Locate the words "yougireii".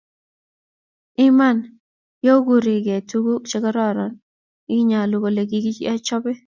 2.29-2.99